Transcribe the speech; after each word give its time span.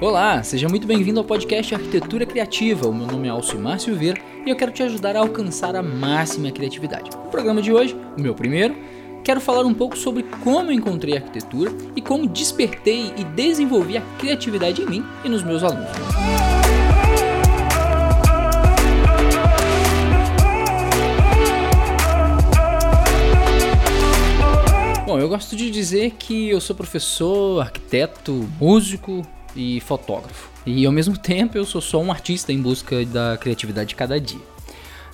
Olá, 0.00 0.40
seja 0.44 0.68
muito 0.68 0.86
bem-vindo 0.86 1.18
ao 1.18 1.26
podcast 1.26 1.74
Arquitetura 1.74 2.24
Criativa. 2.24 2.86
O 2.86 2.94
meu 2.94 3.04
nome 3.04 3.26
é 3.26 3.32
Alcimar 3.32 3.80
Silveira 3.80 4.22
e 4.46 4.48
eu 4.48 4.54
quero 4.54 4.70
te 4.70 4.80
ajudar 4.84 5.16
a 5.16 5.18
alcançar 5.18 5.74
a 5.74 5.82
máxima 5.82 6.52
criatividade. 6.52 7.10
No 7.10 7.28
programa 7.32 7.60
de 7.60 7.72
hoje, 7.72 7.96
o 8.16 8.20
meu 8.20 8.32
primeiro, 8.32 8.76
quero 9.24 9.40
falar 9.40 9.66
um 9.66 9.74
pouco 9.74 9.98
sobre 9.98 10.22
como 10.44 10.70
encontrei 10.70 11.14
a 11.14 11.16
arquitetura 11.16 11.72
e 11.96 12.00
como 12.00 12.28
despertei 12.28 13.12
e 13.16 13.24
desenvolvi 13.24 13.96
a 13.96 14.00
criatividade 14.20 14.82
em 14.82 14.86
mim 14.86 15.04
e 15.24 15.28
nos 15.28 15.42
meus 15.42 15.64
alunos. 15.64 15.90
Bom, 25.04 25.18
eu 25.18 25.28
gosto 25.28 25.56
de 25.56 25.68
dizer 25.72 26.12
que 26.12 26.50
eu 26.50 26.60
sou 26.60 26.76
professor, 26.76 27.60
arquiteto, 27.60 28.48
músico, 28.60 29.26
e 29.54 29.80
fotógrafo. 29.80 30.48
E 30.66 30.84
ao 30.84 30.92
mesmo 30.92 31.16
tempo 31.16 31.56
eu 31.56 31.64
sou 31.64 31.80
só 31.80 32.00
um 32.00 32.10
artista 32.10 32.52
em 32.52 32.60
busca 32.60 33.04
da 33.06 33.36
criatividade 33.38 33.90
de 33.90 33.94
cada 33.94 34.20
dia. 34.20 34.40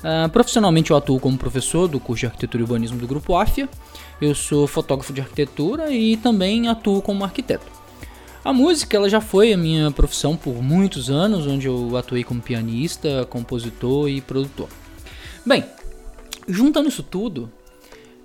Uh, 0.05 0.29
profissionalmente 0.29 0.91
eu 0.91 0.97
atuo 0.97 1.19
como 1.19 1.39
professor 1.39 1.89
do 1.89 1.99
curso 1.99 2.21
de 2.21 2.27
Arquitetura 2.27 2.61
e 2.61 2.65
Urbanismo 2.65 2.99
do 2.99 3.07
Grupo 3.07 3.37
AFIA. 3.37 3.69
Eu 4.21 4.35
sou 4.35 4.67
fotógrafo 4.67 5.13
de 5.13 5.21
arquitetura 5.21 5.91
e 5.91 6.17
também 6.17 6.69
atuo 6.69 7.01
como 7.01 7.25
arquiteto. 7.25 7.67
A 8.45 8.53
música 8.53 8.97
ela 8.97 9.09
já 9.09 9.23
foi 9.23 9.55
a 9.55 9.57
minha 9.57 9.91
profissão 9.91 10.37
por 10.37 10.63
muitos 10.63 11.09
anos, 11.09 11.47
onde 11.47 11.67
eu 11.67 11.97
atuei 11.97 12.23
como 12.23 12.43
pianista, 12.43 13.27
compositor 13.31 14.11
e 14.11 14.21
produtor. 14.21 14.69
Bem, 15.47 15.65
juntando 16.47 16.91
isso 16.91 17.03
tudo, 17.03 17.51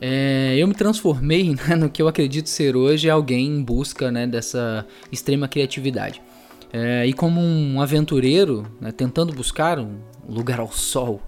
é, 0.02 0.56
eu 0.58 0.68
me 0.68 0.74
transformei 0.74 1.56
né, 1.68 1.76
no 1.76 1.90
que 1.90 2.02
eu 2.02 2.08
acredito 2.08 2.48
ser 2.48 2.76
hoje 2.76 3.10
alguém 3.10 3.48
em 3.48 3.64
busca 3.64 4.12
né, 4.12 4.26
dessa 4.26 4.86
extrema 5.12 5.48
criatividade. 5.48 6.22
É, 6.72 7.06
e 7.06 7.14
como 7.14 7.42
um 7.42 7.82
aventureiro, 7.82 8.66
né, 8.80 8.92
tentando 8.92 9.34
buscar 9.34 9.80
um 9.80 9.98
lugar 10.28 10.60
ao 10.60 10.72
sol, 10.72 11.22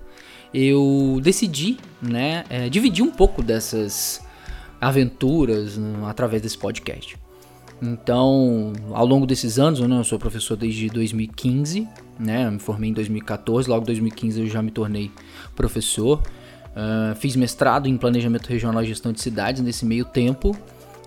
eu 0.54 1.20
decidi 1.22 1.78
né, 2.02 2.44
é, 2.50 2.70
dividir 2.70 3.04
um 3.04 3.12
pouco 3.12 3.42
dessas 3.42 4.22
aventuras 4.80 5.78
né, 5.78 6.00
através 6.06 6.42
desse 6.42 6.58
podcast. 6.58 7.18
Então, 7.82 8.74
ao 8.92 9.06
longo 9.06 9.26
desses 9.26 9.58
anos, 9.58 9.80
né, 9.80 9.98
eu 9.98 10.04
sou 10.04 10.20
professor 10.20 10.56
desde 10.56 10.88
2015, 10.90 11.88
né, 12.20 12.50
me 12.50 12.60
formei 12.60 12.92
em 12.92 12.94
2014, 12.94 13.68
logo 13.68 13.82
em 13.82 13.88
2015 13.88 14.42
eu 14.42 14.48
já 14.48 14.62
me 14.62 14.70
tornei 14.70 15.10
professor. 15.56 16.22
Uh, 16.72 17.16
fiz 17.16 17.36
mestrado 17.36 17.88
em 17.88 17.98
Planejamento 17.98 18.48
Regional 18.48 18.82
e 18.84 18.88
Gestão 18.88 19.12
de 19.12 19.22
Cidades 19.22 19.62
nesse 19.62 19.86
meio 19.86 20.06
tempo. 20.06 20.56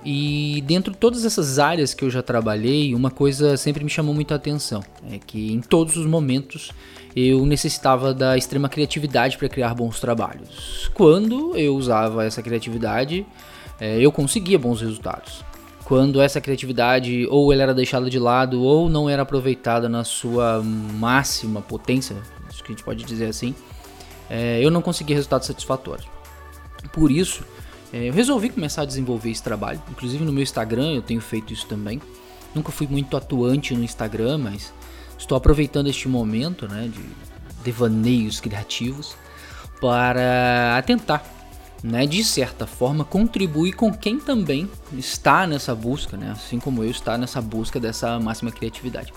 E 0.04 0.62
dentro 0.66 0.92
de 0.92 0.98
todas 0.98 1.24
essas 1.24 1.58
áreas 1.58 1.94
que 1.94 2.04
eu 2.04 2.10
já 2.10 2.22
trabalhei, 2.22 2.94
uma 2.94 3.10
coisa 3.10 3.56
sempre 3.56 3.82
me 3.82 3.88
chamou 3.88 4.14
muito 4.14 4.32
a 4.34 4.36
atenção: 4.36 4.82
é 5.10 5.18
que 5.18 5.52
em 5.52 5.60
todos 5.60 5.96
os 5.96 6.04
momentos 6.04 6.70
eu 7.16 7.46
necessitava 7.46 8.12
da 8.12 8.36
extrema 8.36 8.68
criatividade 8.68 9.38
para 9.38 9.48
criar 9.48 9.74
bons 9.74 10.00
trabalhos. 10.00 10.90
Quando 10.92 11.56
eu 11.56 11.74
usava 11.74 12.24
essa 12.24 12.42
criatividade, 12.42 13.24
é, 13.80 13.98
eu 13.98 14.12
conseguia 14.12 14.58
bons 14.58 14.80
resultados. 14.82 15.42
Quando 15.84 16.20
essa 16.20 16.40
criatividade 16.40 17.26
ou 17.30 17.52
ela 17.52 17.62
era 17.62 17.74
deixada 17.74 18.10
de 18.10 18.18
lado 18.18 18.62
ou 18.62 18.88
não 18.88 19.08
era 19.08 19.22
aproveitada 19.22 19.88
na 19.88 20.02
sua 20.02 20.62
máxima 20.62 21.60
potência, 21.60 22.16
acho 22.48 22.64
que 22.64 22.72
a 22.72 22.74
gente 22.74 22.84
pode 22.84 23.04
dizer 23.04 23.26
assim, 23.26 23.54
é, 24.34 24.58
eu 24.60 24.68
não 24.68 24.82
consegui 24.82 25.14
resultados 25.14 25.46
satisfatórios. 25.46 26.08
Por 26.92 27.08
isso, 27.12 27.44
é, 27.92 28.08
eu 28.08 28.12
resolvi 28.12 28.50
começar 28.50 28.82
a 28.82 28.84
desenvolver 28.84 29.30
esse 29.30 29.42
trabalho. 29.42 29.80
Inclusive 29.88 30.24
no 30.24 30.32
meu 30.32 30.42
Instagram 30.42 30.92
eu 30.92 31.02
tenho 31.02 31.20
feito 31.20 31.52
isso 31.52 31.66
também. 31.66 32.02
Nunca 32.52 32.72
fui 32.72 32.88
muito 32.88 33.16
atuante 33.16 33.74
no 33.74 33.84
Instagram, 33.84 34.38
mas 34.38 34.72
estou 35.16 35.38
aproveitando 35.38 35.88
este 35.88 36.08
momento 36.08 36.66
né, 36.66 36.90
de 36.92 37.00
devaneios 37.62 38.40
criativos 38.40 39.16
para 39.80 40.82
tentar, 40.84 41.24
né, 41.82 42.04
de 42.04 42.24
certa 42.24 42.66
forma, 42.66 43.04
contribuir 43.04 43.74
com 43.74 43.92
quem 43.92 44.18
também 44.18 44.68
está 44.92 45.46
nessa 45.46 45.76
busca, 45.76 46.16
né, 46.16 46.32
assim 46.32 46.58
como 46.58 46.82
eu 46.82 46.90
está 46.90 47.16
nessa 47.16 47.40
busca 47.40 47.78
dessa 47.78 48.18
máxima 48.18 48.50
criatividade. 48.50 49.12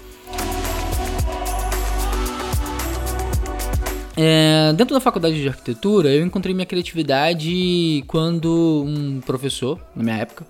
É, 4.19 4.73
dentro 4.73 4.95
da 4.95 4.99
faculdade 4.99 5.39
de 5.39 5.47
arquitetura, 5.47 6.09
eu 6.09 6.25
encontrei 6.25 6.51
minha 6.51 6.65
criatividade 6.65 8.03
quando 8.07 8.83
um 8.83 9.21
professor, 9.21 9.79
na 9.95 10.03
minha 10.03 10.15
época, 10.15 10.43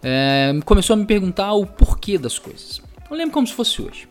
é, 0.00 0.52
começou 0.64 0.94
a 0.94 0.96
me 0.96 1.04
perguntar 1.04 1.52
o 1.54 1.66
porquê 1.66 2.16
das 2.16 2.38
coisas. 2.38 2.80
Eu 3.10 3.16
lembro 3.16 3.32
como 3.32 3.44
se 3.48 3.52
fosse 3.52 3.82
hoje. 3.82 4.08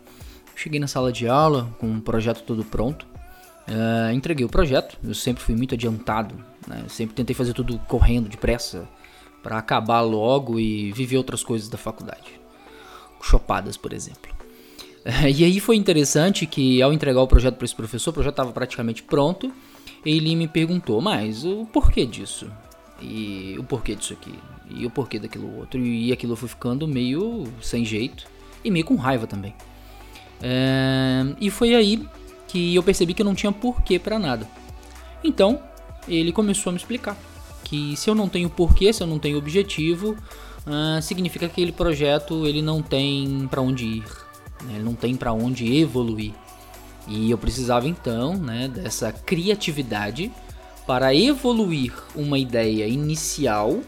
Cheguei 0.54 0.82
na 0.82 0.88
sala 0.88 1.14
de 1.14 1.30
aula 1.30 1.74
com 1.80 1.88
um 1.88 2.02
projeto 2.02 2.44
todo 2.44 2.66
pronto, 2.66 3.08
é, 3.66 4.14
entreguei 4.14 4.46
o 4.46 4.50
projeto. 4.50 4.98
Eu 5.02 5.16
sempre 5.16 5.42
fui 5.42 5.56
muito 5.56 5.76
adiantado, 5.76 6.36
né? 6.68 6.84
sempre 6.90 7.16
tentei 7.16 7.34
fazer 7.34 7.54
tudo 7.54 7.80
correndo, 7.88 8.28
depressa, 8.28 8.86
para 9.42 9.58
acabar 9.58 10.02
logo 10.02 10.60
e 10.60 10.92
viver 10.92 11.16
outras 11.16 11.42
coisas 11.42 11.70
da 11.70 11.78
faculdade. 11.78 12.38
Chopadas, 13.22 13.78
por 13.78 13.94
exemplo. 13.94 14.39
E 15.36 15.44
aí 15.44 15.60
foi 15.60 15.76
interessante 15.76 16.46
que 16.46 16.82
ao 16.82 16.94
entregar 16.94 17.22
o 17.22 17.28
projeto 17.28 17.56
para 17.56 17.66
esse 17.66 17.76
professor, 17.76 18.12
o 18.12 18.14
projeto 18.14 18.34
estava 18.34 18.52
praticamente 18.52 19.04
pronto, 19.04 19.52
ele 20.06 20.36
me 20.36 20.48
perguntou, 20.48 21.02
mas 21.02 21.44
o 21.44 21.66
porquê 21.66 22.06
disso? 22.06 22.50
E 23.02 23.56
o 23.58 23.64
porquê 23.64 23.96
disso 23.96 24.14
aqui? 24.14 24.34
E 24.70 24.86
o 24.86 24.90
porquê 24.90 25.20
daquilo 25.20 25.58
outro? 25.58 25.80
E 25.80 26.12
aquilo 26.12 26.36
foi 26.36 26.50
ficando 26.50 26.88
meio 26.88 27.46
sem 27.62 27.84
jeito 27.84 28.26
e 28.64 28.70
meio 28.70 28.86
com 28.86 28.96
raiva 28.96 29.26
também. 29.26 29.54
É, 30.42 31.26
e 31.40 31.50
foi 31.50 31.76
aí 31.76 32.08
que 32.48 32.76
eu 32.76 32.84
percebi 32.84 33.14
que 33.14 33.22
eu 33.22 33.26
não 33.26 33.36
tinha 33.36 33.52
porquê 33.52 34.00
para 34.00 34.18
nada. 34.20 34.48
Então 35.24 35.62
ele 36.08 36.32
começou 36.32 36.72
a 36.72 36.74
me 36.74 36.78
explicar 36.78 37.18
que 37.64 37.96
se 37.96 38.10
eu 38.10 38.16
não 38.16 38.28
tenho 38.28 38.50
porquê, 38.50 38.92
se 38.92 39.04
eu 39.04 39.08
não 39.08 39.20
tenho 39.20 39.38
objetivo, 39.38 40.18
uh, 40.66 41.02
significa 41.02 41.48
que 41.48 41.52
aquele 41.52 41.72
projeto 41.72 42.48
ele 42.48 42.62
não 42.62 42.82
tem 42.82 43.48
para 43.50 43.62
onde 43.62 43.86
ir 43.86 44.29
né? 44.64 44.76
ele 44.76 44.84
não 44.84 44.96
tem 44.96 45.16
para 45.16 45.34
onde 45.34 45.78
evoluir. 45.78 46.34
E 47.08 47.32
eu 47.32 47.38
precisava 47.38 47.88
então 47.88 48.36
né, 48.36 48.68
dessa 48.68 49.12
criatividade 49.12 50.32
para 50.86 51.14
evoluir 51.14 51.94
uma 52.16 52.38
ideia 52.38 52.88
inicial, 52.88 53.80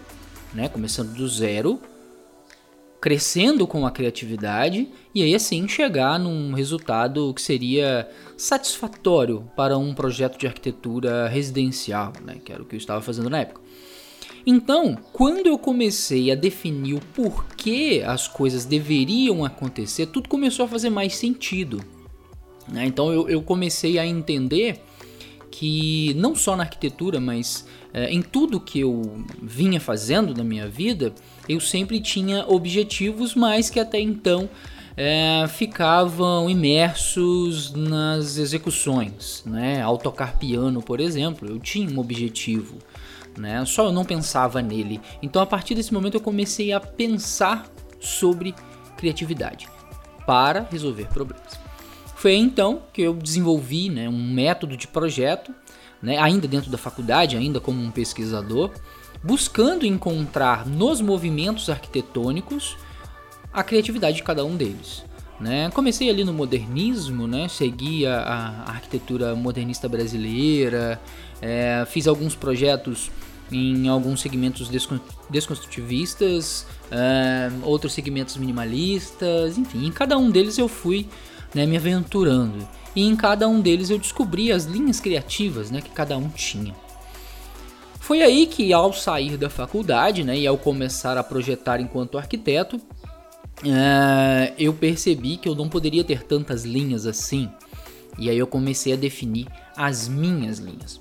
né, 0.53 0.67
começando 0.69 1.13
do 1.13 1.27
zero, 1.27 1.79
crescendo 2.99 3.65
com 3.65 3.85
a 3.87 3.91
criatividade 3.91 4.87
e 5.13 5.23
aí 5.23 5.33
assim 5.33 5.67
chegar 5.67 6.19
num 6.19 6.53
resultado 6.53 7.33
que 7.33 7.41
seria 7.41 8.07
satisfatório 8.37 9.49
para 9.55 9.77
um 9.77 9.93
projeto 9.93 10.37
de 10.37 10.45
arquitetura 10.45 11.27
residencial, 11.27 12.13
né, 12.23 12.37
que 12.43 12.53
era 12.53 12.61
o 12.61 12.65
que 12.65 12.75
eu 12.75 12.77
estava 12.77 13.01
fazendo 13.01 13.29
na 13.29 13.39
época. 13.39 13.61
Então, 14.46 14.97
quando 15.13 15.47
eu 15.47 15.57
comecei 15.57 16.31
a 16.31 16.35
definir 16.35 16.96
o 16.96 17.02
porquê 17.13 18.03
as 18.06 18.28
coisas 18.28 18.66
deveriam 18.66 19.46
acontecer, 19.46 20.07
tudo 20.07 20.28
começou 20.28 20.66
a 20.66 20.68
fazer 20.68 20.90
mais 20.90 21.16
sentido. 21.16 21.84
Né? 22.68 22.85
Então, 22.85 23.12
eu, 23.12 23.29
eu, 23.29 23.41
comecei 23.41 24.00
a 24.00 24.06
entender 24.06 24.81
que, 25.52 26.13
não 26.16 26.35
só 26.35 26.56
na 26.56 26.63
arquitetura, 26.63 27.19
mas 27.19 27.68
é, 27.94 28.12
em 28.12 28.22
tudo 28.22 28.59
que 28.59 28.79
eu 28.79 29.24
vinha 29.41 29.79
fazendo 29.79 30.34
na 30.34 30.44
minha 30.44 30.68
vida, 30.68 31.13
eu 31.47 31.59
sempre 31.59 32.00
tinha 32.00 32.46
objetivos, 32.47 33.35
mas 33.35 33.69
que 33.69 33.79
até 33.79 34.00
então 34.00 34.50
é, 34.96 35.46
ficavam 35.47 36.50
imersos 36.50 37.73
nas 37.73 38.38
execuções. 38.38 39.44
Né? 39.46 39.81
Ao 39.81 39.97
tocar 39.97 40.38
piano, 40.38 40.81
por 40.81 41.00
exemplo, 41.00 41.47
eu 41.47 41.59
tinha 41.59 41.90
um 41.90 42.00
objetivo 42.00 42.78
né? 43.37 43.63
Só 43.65 43.85
eu 43.85 43.91
não 43.91 44.05
pensava 44.05 44.61
nele. 44.61 45.01
Então 45.21 45.41
a 45.41 45.45
partir 45.45 45.75
desse 45.75 45.93
momento 45.93 46.15
eu 46.15 46.21
comecei 46.21 46.71
a 46.73 46.79
pensar 46.79 47.67
sobre 47.99 48.55
criatividade 48.97 49.67
para 50.25 50.67
resolver 50.72 51.07
problemas. 51.07 51.59
Foi 52.16 52.35
então 52.35 52.83
que 52.93 53.01
eu 53.01 53.13
desenvolvi 53.13 53.89
né, 53.89 54.07
um 54.07 54.31
método 54.31 54.78
de 54.78 54.87
projeto, 54.87 55.53
né, 56.01 56.17
ainda 56.19 56.47
dentro 56.47 56.69
da 56.69 56.78
faculdade, 56.78 57.35
ainda 57.35 57.59
como 57.59 57.81
um 57.81 57.89
pesquisador, 57.89 58.72
buscando 59.23 59.85
encontrar 59.85 60.66
nos 60.67 61.01
movimentos 61.01 61.69
arquitetônicos 61.69 62.77
a 63.51 63.63
criatividade 63.63 64.17
de 64.17 64.23
cada 64.23 64.45
um 64.45 64.55
deles. 64.55 65.03
Né? 65.41 65.72
Comecei 65.72 66.08
ali 66.08 66.23
no 66.23 66.32
modernismo, 66.32 67.26
né? 67.26 67.47
segui 67.47 68.05
a, 68.05 68.20
a 68.20 68.70
arquitetura 68.70 69.35
modernista 69.35 69.90
brasileira, 69.90 71.02
é, 71.41 71.84
fiz 71.88 72.08
alguns 72.08 72.35
projetos 72.35 73.09
em 73.52 73.90
alguns 73.90 74.22
segmentos 74.22 74.70
desconstrutivistas, 75.29 76.67
é, 76.91 77.52
outros 77.64 77.91
segmentos 77.91 78.38
minimalistas, 78.38 79.58
enfim, 79.58 79.88
em 79.88 79.91
cada 79.91 80.16
um 80.17 80.29
deles 80.29 80.58
eu 80.59 80.67
fui 80.67 81.09
né, 81.53 81.66
me 81.66 81.76
aventurando 81.76 82.66
e 82.96 83.03
em 83.03 83.16
cada 83.16 83.47
um 83.47 83.59
deles 83.59 83.90
eu 83.90 83.97
descobri 83.97 84.52
as 84.52 84.66
linhas 84.66 84.99
criativas 84.99 85.72
né, 85.72 85.82
que 85.82 85.90
cada 85.90 86.17
um 86.17 86.29
tinha. 86.29 86.76
Foi 87.99 88.22
aí 88.22 88.46
que, 88.46 88.72
ao 88.73 88.94
sair 88.94 89.37
da 89.37 89.49
faculdade 89.49 90.23
né, 90.23 90.37
e 90.37 90.46
ao 90.46 90.58
começar 90.58 91.17
a 91.17 91.23
projetar 91.23 91.79
enquanto 91.79 92.17
arquiteto, 92.17 92.79
é, 93.66 94.53
eu 94.58 94.73
percebi 94.73 95.37
que 95.37 95.47
eu 95.47 95.55
não 95.55 95.69
poderia 95.69 96.03
ter 96.03 96.23
tantas 96.23 96.63
linhas 96.63 97.05
assim. 97.05 97.49
E 98.17 98.29
aí 98.29 98.37
eu 98.37 98.47
comecei 98.47 98.93
a 98.93 98.96
definir 98.96 99.47
as 99.75 100.08
minhas 100.08 100.59
linhas. 100.59 100.99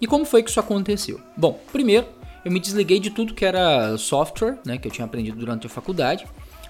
E 0.00 0.06
como 0.06 0.24
foi 0.24 0.42
que 0.42 0.50
isso 0.50 0.60
aconteceu? 0.60 1.20
Bom, 1.36 1.60
primeiro 1.72 2.06
eu 2.44 2.52
me 2.52 2.60
desliguei 2.60 3.00
de 3.00 3.10
tudo 3.10 3.34
que 3.34 3.44
era 3.44 3.96
software, 3.98 4.58
né, 4.64 4.78
que 4.78 4.88
eu 4.88 4.92
tinha 4.92 5.04
aprendido 5.04 5.38
durante 5.38 5.66
a 5.66 5.70
faculdade, 5.70 6.26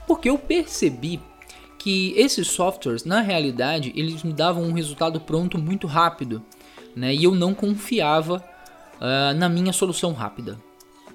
porque 0.07 0.29
eu 0.29 0.39
percebi 0.39 1.21
que 1.79 2.13
esses 2.17 2.49
softwares, 2.49 3.05
na 3.05 3.21
realidade, 3.21 3.93
eles 3.95 4.23
me 4.25 4.33
davam 4.33 4.65
um 4.65 4.73
resultado 4.73 5.21
pronto 5.21 5.59
muito 5.59 5.87
rápido, 5.87 6.43
né, 6.97 7.15
e 7.15 7.25
eu 7.25 7.35
não 7.35 7.55
confiava 7.55 8.43
uh, 8.97 9.35
na 9.37 9.49
minha 9.49 9.73
solução 9.73 10.13
rápida. 10.13 10.59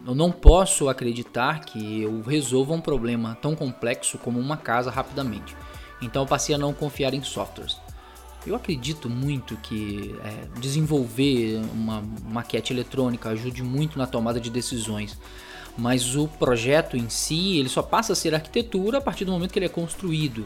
Eu 0.05 0.13
não 0.13 0.31
posso 0.31 0.89
acreditar 0.89 1.61
que 1.61 2.01
eu 2.01 2.21
resolva 2.21 2.73
um 2.73 2.81
problema 2.81 3.37
tão 3.41 3.55
complexo 3.55 4.17
como 4.17 4.37
uma 4.39 4.57
casa 4.57 4.91
rapidamente. 4.91 5.55
Então 6.01 6.23
eu 6.23 6.27
passei 6.27 6.53
a 6.53 6.57
não 6.57 6.73
confiar 6.73 7.13
em 7.13 7.23
softwares. 7.23 7.77
Eu 8.45 8.55
acredito 8.55 9.09
muito 9.09 9.55
que 9.57 10.13
é, 10.21 10.59
desenvolver 10.59 11.61
uma 11.73 12.03
maquete 12.25 12.73
eletrônica 12.73 13.29
ajude 13.29 13.63
muito 13.63 13.97
na 13.97 14.05
tomada 14.05 14.39
de 14.39 14.49
decisões, 14.49 15.17
mas 15.77 16.17
o 16.17 16.27
projeto 16.27 16.97
em 16.97 17.07
si 17.07 17.57
ele 17.57 17.69
só 17.69 17.81
passa 17.81 18.11
a 18.11 18.15
ser 18.15 18.35
arquitetura 18.35 18.97
a 18.97 19.01
partir 19.01 19.23
do 19.23 19.31
momento 19.31 19.53
que 19.53 19.59
ele 19.59 19.67
é 19.67 19.69
construído. 19.69 20.45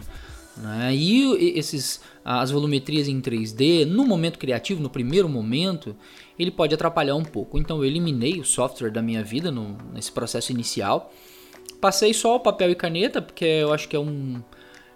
Né? 0.58 0.96
E 0.96 1.58
esses, 1.58 2.02
as 2.24 2.52
volumetrias 2.52 3.08
em 3.08 3.22
3D, 3.22 3.86
no 3.86 4.06
momento 4.06 4.40
criativo, 4.40 4.82
no 4.82 4.90
primeiro 4.90 5.30
momento, 5.30 5.96
ele 6.38 6.52
pode 6.52 6.74
atrapalhar 6.74 7.16
um 7.16 7.24
pouco. 7.24 7.58
Então 7.58 7.78
eu 7.78 7.86
eliminei 7.86 8.40
o 8.40 8.46
software 8.46 8.92
da 8.92 9.02
minha 9.02 9.24
vida 9.24 9.52
no, 9.52 9.78
nesse 9.94 10.12
processo 10.12 10.52
inicial. 10.52 11.12
Passei 11.80 12.14
só 12.14 12.36
o 12.36 12.40
papel 12.40 12.72
e 12.72 12.76
caneta, 12.76 13.22
porque 13.22 13.46
eu 13.46 13.74
acho 13.74 13.88
que 13.88 13.96
é 13.96 14.00
um, 14.00 14.42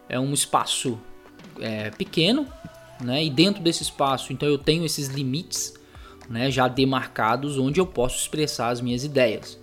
é 0.10 0.20
um 0.20 0.34
espaço 0.34 1.00
é, 1.60 1.92
pequeno, 1.92 2.48
né? 3.00 3.24
E 3.24 3.30
dentro 3.30 3.62
desse 3.62 3.84
espaço, 3.84 4.34
então 4.34 4.48
eu 4.48 4.58
tenho 4.58 4.86
esses 4.86 5.08
limites 5.08 5.74
né, 6.30 6.50
já 6.50 6.68
demarcados 6.68 7.58
onde 7.58 7.80
eu 7.80 7.86
posso 7.86 8.18
expressar 8.18 8.70
as 8.70 8.82
minhas 8.82 9.04
ideias. 9.04 9.60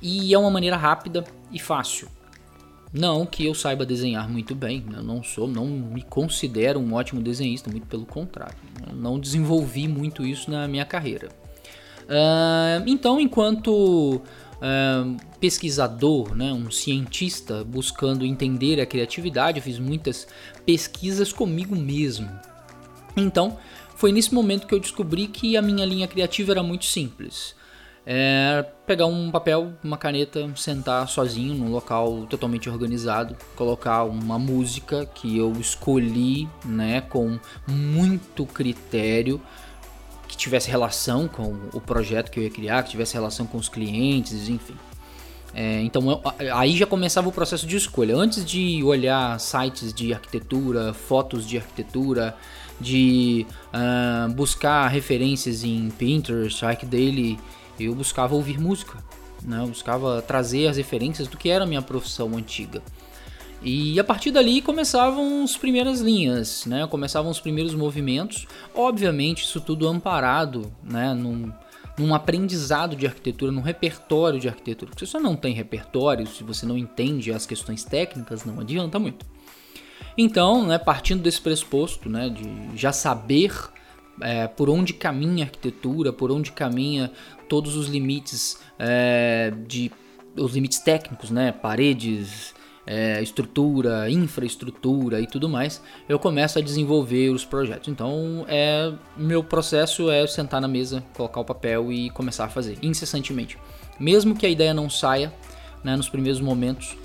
E 0.00 0.32
é 0.32 0.38
uma 0.38 0.50
maneira 0.50 0.76
rápida 0.76 1.24
e 1.52 1.58
fácil. 1.58 2.08
Não 2.92 3.24
que 3.24 3.46
eu 3.46 3.54
saiba 3.54 3.86
desenhar 3.86 4.28
muito 4.28 4.52
bem, 4.54 4.84
eu 4.92 5.02
não 5.02 5.22
sou, 5.22 5.46
não 5.46 5.66
me 5.66 6.02
considero 6.02 6.80
um 6.80 6.94
ótimo 6.94 7.22
desenhista, 7.22 7.70
muito 7.70 7.86
pelo 7.86 8.04
contrário. 8.04 8.56
Eu 8.88 8.96
não 8.96 9.18
desenvolvi 9.18 9.86
muito 9.86 10.26
isso 10.26 10.50
na 10.50 10.66
minha 10.66 10.84
carreira. 10.84 11.28
Uh, 12.08 12.82
então, 12.88 13.20
enquanto 13.20 14.16
uh, 14.16 15.16
pesquisador, 15.38 16.34
né, 16.34 16.52
um 16.52 16.68
cientista 16.68 17.62
buscando 17.62 18.26
entender 18.26 18.80
a 18.80 18.86
criatividade, 18.86 19.58
eu 19.58 19.62
fiz 19.62 19.78
muitas 19.78 20.26
pesquisas 20.66 21.32
comigo 21.32 21.76
mesmo. 21.76 22.28
Então, 23.16 23.56
foi 23.94 24.10
nesse 24.10 24.34
momento 24.34 24.66
que 24.66 24.74
eu 24.74 24.80
descobri 24.80 25.28
que 25.28 25.56
a 25.56 25.62
minha 25.62 25.86
linha 25.86 26.08
criativa 26.08 26.50
era 26.50 26.62
muito 26.62 26.86
simples 26.86 27.54
é 28.12 28.66
pegar 28.84 29.06
um 29.06 29.30
papel, 29.30 29.72
uma 29.84 29.96
caneta, 29.96 30.50
sentar 30.56 31.08
sozinho 31.08 31.54
num 31.54 31.70
local 31.70 32.26
totalmente 32.28 32.68
organizado, 32.68 33.36
colocar 33.54 34.02
uma 34.02 34.36
música 34.36 35.06
que 35.06 35.38
eu 35.38 35.52
escolhi, 35.60 36.48
né, 36.64 37.02
com 37.02 37.38
muito 37.68 38.44
critério, 38.44 39.40
que 40.26 40.36
tivesse 40.36 40.68
relação 40.68 41.28
com 41.28 41.56
o 41.72 41.80
projeto 41.80 42.32
que 42.32 42.40
eu 42.40 42.42
ia 42.42 42.50
criar, 42.50 42.82
que 42.82 42.90
tivesse 42.90 43.14
relação 43.14 43.46
com 43.46 43.58
os 43.58 43.68
clientes, 43.68 44.48
enfim. 44.48 44.74
É, 45.54 45.80
então 45.82 46.10
eu, 46.10 46.56
aí 46.56 46.76
já 46.76 46.86
começava 46.86 47.28
o 47.28 47.32
processo 47.32 47.64
de 47.64 47.76
escolha. 47.76 48.16
Antes 48.16 48.44
de 48.44 48.82
olhar 48.82 49.38
sites 49.38 49.94
de 49.94 50.12
arquitetura, 50.12 50.92
fotos 50.92 51.46
de 51.46 51.58
arquitetura, 51.58 52.36
de 52.80 53.46
uh, 53.72 54.32
buscar 54.32 54.88
referências 54.88 55.62
em 55.62 55.90
Pinterest, 55.90 56.64
ArcDaily 56.64 57.38
eu 57.84 57.94
buscava 57.94 58.34
ouvir 58.34 58.58
música, 58.58 58.98
né? 59.42 59.60
eu 59.60 59.68
buscava 59.68 60.22
trazer 60.22 60.68
as 60.68 60.76
referências 60.76 61.28
do 61.28 61.36
que 61.36 61.48
era 61.48 61.64
a 61.64 61.66
minha 61.66 61.82
profissão 61.82 62.36
antiga. 62.36 62.82
E 63.62 64.00
a 64.00 64.04
partir 64.04 64.30
dali 64.30 64.62
começavam 64.62 65.44
as 65.44 65.56
primeiras 65.56 66.00
linhas, 66.00 66.64
né? 66.64 66.86
começavam 66.86 67.30
os 67.30 67.40
primeiros 67.40 67.74
movimentos. 67.74 68.46
Obviamente, 68.74 69.44
isso 69.44 69.60
tudo 69.60 69.86
amparado 69.86 70.72
né? 70.82 71.12
num, 71.12 71.52
num 71.98 72.14
aprendizado 72.14 72.96
de 72.96 73.06
arquitetura, 73.06 73.52
num 73.52 73.60
repertório 73.60 74.40
de 74.40 74.48
arquitetura. 74.48 74.92
Se 74.96 75.06
você 75.06 75.18
não 75.18 75.36
tem 75.36 75.52
repertório, 75.52 76.26
se 76.26 76.42
você 76.42 76.64
não 76.64 76.78
entende 76.78 77.32
as 77.32 77.44
questões 77.44 77.84
técnicas, 77.84 78.44
não 78.46 78.60
adianta 78.60 78.98
muito. 78.98 79.26
Então, 80.16 80.66
né, 80.66 80.78
partindo 80.78 81.22
desse 81.22 81.40
pressuposto 81.40 82.08
né, 82.08 82.28
de 82.30 82.78
já 82.78 82.92
saber 82.92 83.52
é, 84.20 84.46
por 84.46 84.68
onde 84.68 84.92
caminha 84.92 85.44
a 85.44 85.46
arquitetura, 85.46 86.12
por 86.12 86.30
onde 86.30 86.52
caminha 86.52 87.10
todos 87.48 87.76
os 87.76 87.88
limites 87.88 88.58
é, 88.78 89.52
de 89.66 89.90
os 90.36 90.54
limites 90.54 90.78
técnicos, 90.78 91.30
né, 91.30 91.50
paredes, 91.52 92.54
é, 92.86 93.22
estrutura, 93.22 94.10
infraestrutura 94.10 95.20
e 95.20 95.26
tudo 95.26 95.48
mais, 95.48 95.82
eu 96.08 96.18
começo 96.18 96.58
a 96.58 96.62
desenvolver 96.62 97.30
os 97.30 97.44
projetos. 97.44 97.88
Então, 97.88 98.44
é 98.48 98.92
meu 99.16 99.42
processo 99.42 100.10
é 100.10 100.26
sentar 100.26 100.60
na 100.60 100.68
mesa, 100.68 101.02
colocar 101.14 101.40
o 101.40 101.44
papel 101.44 101.92
e 101.92 102.10
começar 102.10 102.44
a 102.44 102.48
fazer 102.48 102.78
incessantemente, 102.82 103.58
mesmo 103.98 104.36
que 104.36 104.46
a 104.46 104.48
ideia 104.48 104.72
não 104.72 104.88
saia, 104.88 105.32
né, 105.84 105.96
nos 105.96 106.08
primeiros 106.08 106.40
momentos, 106.40 106.96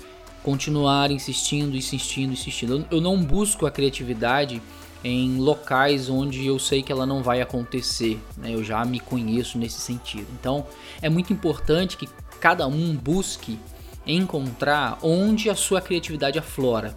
continuar 0.42 1.10
insistindo, 1.10 1.76
insistindo, 1.76 2.32
insistindo. 2.32 2.86
Eu 2.90 3.00
não 3.00 3.22
busco 3.22 3.66
a 3.66 3.70
criatividade 3.70 4.62
em 5.06 5.38
locais 5.38 6.10
onde 6.10 6.44
eu 6.44 6.58
sei 6.58 6.82
que 6.82 6.90
ela 6.90 7.06
não 7.06 7.22
vai 7.22 7.40
acontecer. 7.40 8.20
Né? 8.36 8.52
Eu 8.52 8.64
já 8.64 8.84
me 8.84 8.98
conheço 8.98 9.56
nesse 9.56 9.80
sentido. 9.80 10.26
Então 10.40 10.66
é 11.00 11.08
muito 11.08 11.32
importante 11.32 11.96
que 11.96 12.08
cada 12.40 12.66
um 12.66 12.94
busque 12.96 13.58
encontrar 14.04 14.98
onde 15.02 15.48
a 15.48 15.54
sua 15.54 15.80
criatividade 15.80 16.38
aflora, 16.38 16.96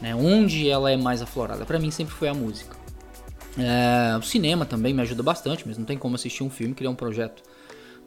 né? 0.00 0.14
onde 0.14 0.68
ela 0.68 0.90
é 0.90 0.96
mais 0.96 1.20
aflorada. 1.20 1.64
Para 1.64 1.80
mim 1.80 1.90
sempre 1.90 2.14
foi 2.14 2.28
a 2.28 2.34
música. 2.34 2.76
É, 3.58 4.16
o 4.16 4.22
cinema 4.22 4.64
também 4.64 4.94
me 4.94 5.02
ajuda 5.02 5.22
bastante, 5.22 5.64
mas 5.66 5.76
não 5.76 5.84
tem 5.84 5.98
como 5.98 6.14
assistir 6.14 6.44
um 6.44 6.50
filme 6.50 6.74
criar 6.74 6.90
um 6.90 6.94
projeto. 6.94 7.42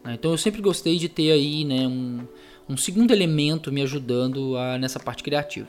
Né? 0.02 0.14
Então 0.14 0.30
eu 0.30 0.38
sempre 0.38 0.62
gostei 0.62 0.96
de 0.96 1.10
ter 1.10 1.30
aí 1.30 1.62
né, 1.64 1.86
um, 1.86 2.26
um 2.70 2.76
segundo 2.76 3.10
elemento 3.12 3.70
me 3.70 3.82
ajudando 3.82 4.56
a, 4.56 4.78
nessa 4.78 4.98
parte 4.98 5.22
criativa. 5.22 5.68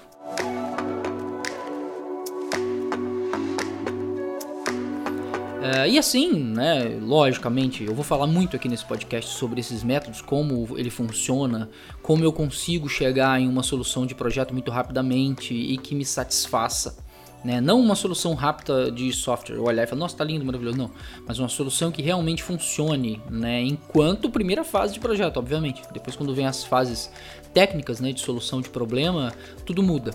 Uh, 5.74 5.88
e 5.88 5.98
assim, 5.98 6.32
né, 6.32 7.00
logicamente, 7.02 7.84
eu 7.84 7.96
vou 7.96 8.04
falar 8.04 8.28
muito 8.28 8.56
aqui 8.56 8.70
nesse 8.70 8.86
podcast 8.86 9.34
sobre 9.34 9.60
esses 9.60 9.82
métodos, 9.82 10.22
como 10.22 10.78
ele 10.78 10.92
funciona, 10.92 11.68
como 12.04 12.24
eu 12.24 12.32
consigo 12.32 12.88
chegar 12.88 13.42
em 13.42 13.48
uma 13.48 13.64
solução 13.64 14.06
de 14.06 14.14
projeto 14.14 14.54
muito 14.54 14.70
rapidamente 14.70 15.52
e 15.52 15.76
que 15.80 15.96
me 15.96 16.06
satisfaça. 16.06 16.96
Né? 17.44 17.60
Não 17.60 17.80
uma 17.80 17.96
solução 17.96 18.36
rápida 18.36 18.92
de 18.92 19.12
software, 19.12 19.56
eu 19.56 19.64
olhar 19.64 19.84
e 19.84 19.88
falar, 19.88 20.00
nossa, 20.00 20.16
tá 20.16 20.24
lindo, 20.24 20.46
maravilhoso, 20.46 20.78
não. 20.78 20.92
Mas 21.28 21.40
uma 21.40 21.50
solução 21.50 21.92
que 21.92 22.04
realmente 22.04 22.44
funcione, 22.44 23.20
né? 23.30 23.62
Enquanto 23.64 24.30
primeira 24.30 24.64
fase 24.64 24.94
de 24.94 25.00
projeto, 25.00 25.38
obviamente. 25.38 25.82
Depois 25.92 26.16
quando 26.16 26.36
vem 26.36 26.46
as 26.46 26.64
fases 26.64 27.12
técnicas, 27.52 28.00
né, 28.00 28.14
de 28.14 28.22
solução 28.22 28.62
de 28.62 28.70
problema, 28.70 29.34
tudo 29.66 29.82
muda. 29.82 30.14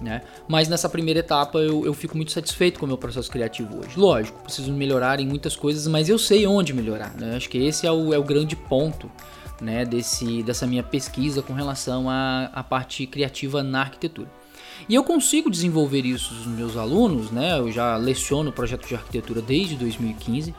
Né? 0.00 0.22
Mas 0.48 0.68
nessa 0.68 0.88
primeira 0.88 1.20
etapa 1.20 1.58
eu, 1.58 1.84
eu 1.84 1.92
fico 1.92 2.16
muito 2.16 2.32
satisfeito 2.32 2.78
com 2.78 2.86
o 2.86 2.88
meu 2.88 2.96
processo 2.96 3.30
criativo 3.30 3.78
hoje. 3.78 3.98
Lógico, 3.98 4.42
preciso 4.42 4.72
melhorar 4.72 5.20
em 5.20 5.26
muitas 5.26 5.54
coisas, 5.54 5.86
mas 5.86 6.08
eu 6.08 6.18
sei 6.18 6.46
onde 6.46 6.72
melhorar. 6.72 7.14
Né? 7.16 7.36
Acho 7.36 7.48
que 7.48 7.58
esse 7.58 7.86
é 7.86 7.92
o, 7.92 8.14
é 8.14 8.18
o 8.18 8.24
grande 8.24 8.56
ponto 8.56 9.10
né, 9.60 9.84
desse, 9.84 10.42
dessa 10.42 10.66
minha 10.66 10.82
pesquisa 10.82 11.42
com 11.42 11.52
relação 11.52 12.08
à, 12.08 12.50
à 12.52 12.64
parte 12.64 13.06
criativa 13.06 13.62
na 13.62 13.80
arquitetura. 13.80 14.28
E 14.88 14.94
eu 14.94 15.04
consigo 15.04 15.50
desenvolver 15.50 16.04
isso 16.04 16.32
nos 16.32 16.46
meus 16.46 16.76
alunos, 16.76 17.30
né? 17.30 17.58
Eu 17.58 17.70
já 17.70 17.96
leciono 17.96 18.50
projeto 18.50 18.88
de 18.88 18.94
arquitetura 18.94 19.42
desde 19.42 19.76
2015 19.76 20.54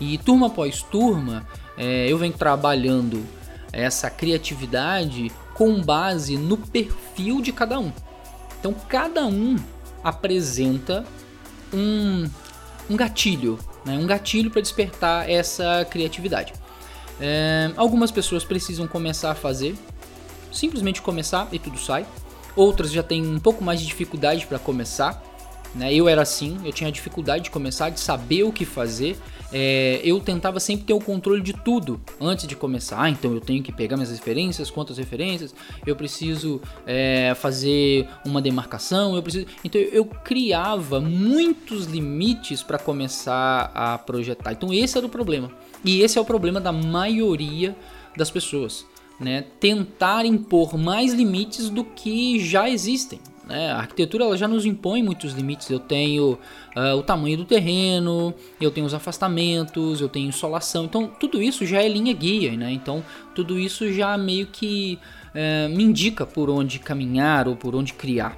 e 0.00 0.18
turma 0.18 0.46
após 0.46 0.82
turma 0.82 1.46
é, 1.76 2.10
eu 2.10 2.16
venho 2.16 2.32
trabalhando 2.32 3.22
essa 3.72 4.08
criatividade 4.08 5.30
com 5.54 5.80
base 5.80 6.36
no 6.36 6.56
perfil 6.56 7.40
de 7.40 7.52
cada 7.52 7.78
um. 7.78 7.92
Então 8.58 8.74
cada 8.88 9.26
um 9.26 9.56
apresenta 10.02 11.04
um, 11.72 12.28
um 12.88 12.96
gatilho, 12.96 13.58
né? 13.84 13.96
um 13.98 14.06
gatilho 14.06 14.50
para 14.50 14.60
despertar 14.60 15.28
essa 15.28 15.86
criatividade. 15.90 16.52
É, 17.20 17.70
algumas 17.76 18.10
pessoas 18.10 18.44
precisam 18.44 18.86
começar 18.86 19.30
a 19.30 19.34
fazer, 19.34 19.74
simplesmente 20.52 21.02
começar 21.02 21.48
e 21.52 21.58
tudo 21.58 21.78
sai. 21.78 22.06
Outras 22.54 22.90
já 22.90 23.02
têm 23.02 23.26
um 23.26 23.38
pouco 23.38 23.62
mais 23.62 23.80
de 23.80 23.86
dificuldade 23.86 24.46
para 24.46 24.58
começar, 24.58 25.22
Né? 25.76 25.92
Eu 25.92 26.08
era 26.08 26.22
assim, 26.22 26.58
eu 26.64 26.72
tinha 26.72 26.90
dificuldade 26.90 27.44
de 27.44 27.50
começar, 27.50 27.90
de 27.90 28.00
saber 28.00 28.42
o 28.44 28.52
que 28.52 28.64
fazer. 28.64 29.16
É, 29.52 30.00
eu 30.02 30.18
tentava 30.20 30.58
sempre 30.58 30.86
ter 30.86 30.92
o 30.92 31.00
controle 31.00 31.42
de 31.42 31.52
tudo 31.52 32.00
antes 32.20 32.46
de 32.46 32.56
começar. 32.56 33.02
Ah, 33.02 33.10
então 33.10 33.32
eu 33.32 33.40
tenho 33.40 33.62
que 33.62 33.70
pegar 33.70 33.96
minhas 33.96 34.10
referências, 34.10 34.70
quantas 34.70 34.96
referências, 34.96 35.54
eu 35.86 35.94
preciso 35.94 36.60
é, 36.86 37.34
fazer 37.36 38.08
uma 38.24 38.40
demarcação, 38.40 39.14
eu 39.14 39.22
preciso. 39.22 39.46
Então 39.62 39.80
eu 39.80 40.04
criava 40.04 40.98
muitos 40.98 41.84
limites 41.84 42.62
para 42.62 42.78
começar 42.78 43.70
a 43.74 43.98
projetar. 43.98 44.52
Então 44.52 44.72
esse 44.72 44.96
era 44.96 45.06
o 45.06 45.10
problema. 45.10 45.52
E 45.84 46.00
esse 46.00 46.16
é 46.16 46.20
o 46.20 46.24
problema 46.24 46.60
da 46.60 46.72
maioria 46.72 47.76
das 48.16 48.30
pessoas. 48.30 48.86
Né? 49.20 49.44
Tentar 49.60 50.24
impor 50.24 50.76
mais 50.76 51.12
limites 51.12 51.68
do 51.68 51.84
que 51.84 52.40
já 52.40 52.68
existem. 52.68 53.20
Né? 53.46 53.70
A 53.70 53.78
arquitetura 53.78 54.24
ela 54.24 54.36
já 54.36 54.48
nos 54.48 54.66
impõe 54.66 55.02
muitos 55.02 55.32
limites. 55.32 55.70
Eu 55.70 55.78
tenho 55.78 56.38
uh, 56.76 56.96
o 56.96 57.02
tamanho 57.02 57.36
do 57.36 57.44
terreno, 57.44 58.34
eu 58.60 58.70
tenho 58.70 58.86
os 58.86 58.94
afastamentos, 58.94 60.00
eu 60.00 60.08
tenho 60.08 60.28
insolação. 60.28 60.84
Então 60.84 61.06
tudo 61.06 61.40
isso 61.40 61.64
já 61.64 61.80
é 61.82 61.88
linha 61.88 62.12
guia, 62.12 62.56
né? 62.56 62.72
Então 62.72 63.04
tudo 63.34 63.58
isso 63.58 63.92
já 63.92 64.18
meio 64.18 64.46
que 64.48 64.98
uh, 65.30 65.74
me 65.74 65.84
indica 65.84 66.26
por 66.26 66.50
onde 66.50 66.78
caminhar 66.78 67.46
ou 67.46 67.54
por 67.54 67.74
onde 67.76 67.92
criar. 67.92 68.36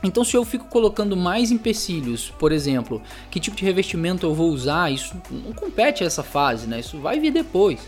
Então, 0.00 0.22
se 0.22 0.36
eu 0.36 0.44
fico 0.44 0.66
colocando 0.66 1.16
mais 1.16 1.50
empecilhos, 1.50 2.32
por 2.38 2.52
exemplo, 2.52 3.02
que 3.32 3.40
tipo 3.40 3.56
de 3.56 3.64
revestimento 3.64 4.24
eu 4.24 4.32
vou 4.32 4.50
usar, 4.50 4.92
isso 4.92 5.20
não 5.28 5.52
compete 5.52 6.04
a 6.04 6.06
essa 6.06 6.22
fase, 6.22 6.68
né? 6.68 6.78
Isso 6.78 6.98
vai 7.00 7.18
vir 7.18 7.32
depois, 7.32 7.80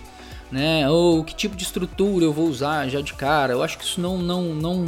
né? 0.50 0.90
Ou 0.90 1.22
que 1.22 1.32
tipo 1.36 1.54
de 1.54 1.62
estrutura 1.62 2.24
eu 2.24 2.32
vou 2.32 2.48
usar 2.48 2.88
já 2.88 3.00
de 3.00 3.14
cara. 3.14 3.52
Eu 3.52 3.62
acho 3.62 3.78
que 3.78 3.84
isso 3.84 4.00
não, 4.00 4.18
não, 4.18 4.42
não 4.52 4.86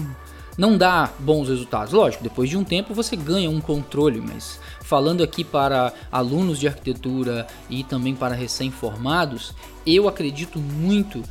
não 0.56 0.76
dá 0.76 1.12
bons 1.18 1.48
resultados. 1.48 1.92
Lógico, 1.92 2.22
depois 2.22 2.48
de 2.48 2.56
um 2.56 2.64
tempo 2.64 2.94
você 2.94 3.16
ganha 3.16 3.50
um 3.50 3.60
controle, 3.60 4.20
mas 4.20 4.60
falando 4.82 5.22
aqui 5.22 5.42
para 5.42 5.92
alunos 6.10 6.58
de 6.58 6.68
arquitetura 6.68 7.46
e 7.70 7.82
também 7.84 8.14
para 8.14 8.34
recém-formados, 8.34 9.54
eu 9.86 10.08
acredito 10.08 10.58
muito 10.58 11.22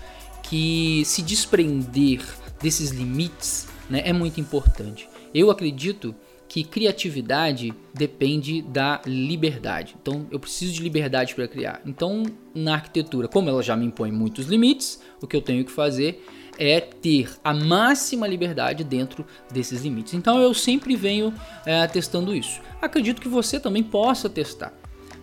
que 0.43 1.03
se 1.05 1.21
desprender 1.21 2.21
desses 2.61 2.91
limites 2.91 3.67
né, 3.89 4.01
é 4.05 4.13
muito 4.13 4.39
importante. 4.39 5.07
Eu 5.33 5.49
acredito 5.49 6.13
que 6.47 6.65
criatividade 6.65 7.73
depende 7.93 8.61
da 8.61 9.01
liberdade. 9.05 9.95
Então, 10.01 10.27
eu 10.29 10.37
preciso 10.37 10.73
de 10.73 10.83
liberdade 10.83 11.33
para 11.33 11.47
criar. 11.47 11.81
Então, 11.85 12.23
na 12.53 12.73
arquitetura, 12.73 13.29
como 13.29 13.47
ela 13.47 13.63
já 13.63 13.73
me 13.73 13.85
impõe 13.85 14.11
muitos 14.11 14.47
limites, 14.47 15.01
o 15.21 15.27
que 15.27 15.35
eu 15.37 15.41
tenho 15.41 15.63
que 15.63 15.71
fazer 15.71 16.25
é 16.61 16.79
ter 16.79 17.27
a 17.43 17.51
máxima 17.51 18.27
liberdade 18.27 18.83
dentro 18.83 19.25
desses 19.51 19.81
limites. 19.81 20.13
Então 20.13 20.39
eu 20.39 20.53
sempre 20.53 20.95
venho 20.95 21.33
é, 21.65 21.87
testando 21.87 22.35
isso. 22.35 22.61
Acredito 22.79 23.19
que 23.19 23.27
você 23.27 23.59
também 23.59 23.81
possa 23.81 24.29
testar. 24.29 24.71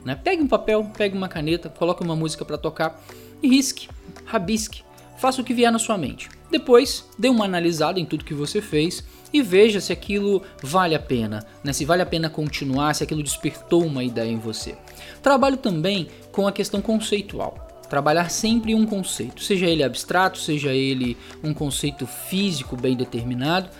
Né? 0.04 0.16
Pegue 0.16 0.42
um 0.42 0.48
papel, 0.48 0.90
pegue 0.96 1.16
uma 1.16 1.28
caneta, 1.28 1.68
coloque 1.68 2.02
uma 2.02 2.16
música 2.16 2.44
para 2.44 2.58
tocar 2.58 3.00
e 3.40 3.46
risque, 3.46 3.88
rabisque, 4.24 4.82
faça 5.16 5.40
o 5.40 5.44
que 5.44 5.54
vier 5.54 5.70
na 5.70 5.78
sua 5.78 5.96
mente. 5.96 6.28
Depois, 6.50 7.04
dê 7.16 7.28
uma 7.28 7.44
analisada 7.44 8.00
em 8.00 8.04
tudo 8.04 8.24
que 8.24 8.34
você 8.34 8.60
fez 8.60 9.04
e 9.32 9.40
veja 9.40 9.80
se 9.80 9.92
aquilo 9.92 10.42
vale 10.60 10.96
a 10.96 10.98
pena, 10.98 11.46
né? 11.62 11.72
se 11.72 11.84
vale 11.84 12.02
a 12.02 12.06
pena 12.06 12.28
continuar, 12.28 12.94
se 12.94 13.04
aquilo 13.04 13.22
despertou 13.22 13.84
uma 13.84 14.02
ideia 14.02 14.30
em 14.30 14.38
você. 14.38 14.76
Trabalho 15.22 15.56
também 15.56 16.08
com 16.32 16.48
a 16.48 16.52
questão 16.52 16.82
conceitual. 16.82 17.67
Trabalhar 17.88 18.30
sempre 18.30 18.74
um 18.74 18.84
conceito, 18.84 19.42
seja 19.42 19.66
ele 19.66 19.82
abstrato, 19.82 20.38
seja 20.38 20.72
ele 20.72 21.16
um 21.42 21.54
conceito 21.54 22.06
físico 22.06 22.76
bem 22.76 22.94
determinado, 22.94 23.70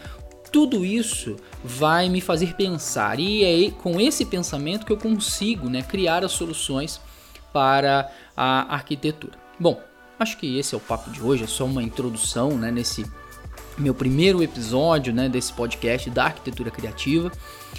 tudo 0.51 0.85
isso 0.85 1.37
vai 1.63 2.09
me 2.09 2.21
fazer 2.21 2.55
pensar 2.55 3.21
e 3.21 3.45
é 3.45 3.71
com 3.71 4.01
esse 4.01 4.25
pensamento 4.25 4.87
que 4.87 4.93
eu 4.93 4.97
consigo 4.97 5.69
né, 5.69 5.83
criar 5.83 6.25
as 6.25 6.33
soluções 6.33 7.01
para 7.53 8.11
a 8.37 8.75
arquitetura. 8.75 9.33
Bom, 9.59 9.81
acho 10.19 10.39
que 10.39 10.59
esse 10.59 10.75
é 10.75 10.79
o 10.79 10.81
papo 10.81 11.11
de 11.11 11.23
hoje, 11.23 11.45
é 11.45 11.47
só 11.47 11.65
uma 11.65 11.83
introdução 11.83 12.57
né, 12.57 12.71
nesse 12.71 13.05
meu 13.77 13.95
primeiro 13.95 14.43
episódio 14.43 15.13
né, 15.13 15.29
desse 15.29 15.53
podcast 15.53 16.11
da 16.11 16.25
arquitetura 16.25 16.71
criativa. 16.71 17.31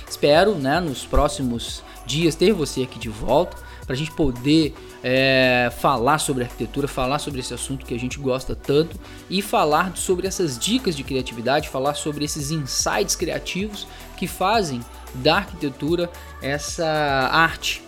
Espero 0.07 0.55
né, 0.55 0.79
nos 0.79 1.05
próximos 1.05 1.83
dias 2.05 2.35
ter 2.35 2.53
você 2.53 2.83
aqui 2.83 2.99
de 2.99 3.09
volta 3.09 3.57
para 3.89 3.95
a 3.95 3.97
gente 3.97 4.11
poder 4.11 4.75
é, 5.03 5.71
falar 5.79 6.19
sobre 6.19 6.43
arquitetura, 6.43 6.87
falar 6.87 7.17
sobre 7.17 7.39
esse 7.39 7.55
assunto 7.55 7.87
que 7.87 7.95
a 7.95 7.97
gente 7.97 8.19
gosta 8.19 8.55
tanto 8.55 8.95
e 9.27 9.41
falar 9.41 9.97
sobre 9.97 10.27
essas 10.27 10.59
dicas 10.59 10.95
de 10.95 11.03
criatividade, 11.03 11.69
falar 11.69 11.95
sobre 11.95 12.23
esses 12.23 12.51
insights 12.51 13.15
criativos 13.15 13.87
que 14.15 14.27
fazem 14.27 14.79
da 15.15 15.37
arquitetura 15.37 16.07
essa 16.39 16.85
arte. 17.33 17.81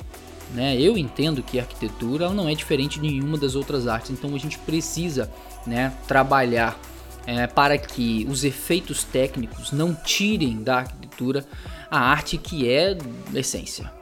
Né? 0.55 0.75
Eu 0.81 0.97
entendo 0.97 1.43
que 1.43 1.59
a 1.59 1.61
arquitetura 1.61 2.31
não 2.31 2.49
é 2.49 2.55
diferente 2.55 2.99
de 2.99 3.07
nenhuma 3.07 3.37
das 3.37 3.53
outras 3.53 3.85
artes, 3.85 4.09
então 4.09 4.33
a 4.33 4.39
gente 4.39 4.57
precisa 4.57 5.31
né, 5.67 5.93
trabalhar 6.07 6.79
é, 7.27 7.45
para 7.45 7.77
que 7.77 8.25
os 8.27 8.43
efeitos 8.43 9.03
técnicos 9.03 9.71
não 9.71 9.93
tirem 9.93 10.63
da 10.63 10.79
arquitetura 10.79 11.45
a 11.91 11.99
arte 11.99 12.39
que 12.39 12.67
é 12.67 12.97
essência. 13.35 14.00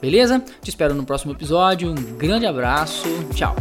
Beleza? 0.00 0.42
Te 0.62 0.70
espero 0.70 0.94
no 0.94 1.04
próximo 1.04 1.32
episódio. 1.32 1.90
Um 1.90 2.16
grande 2.16 2.46
abraço. 2.46 3.06
Tchau. 3.34 3.54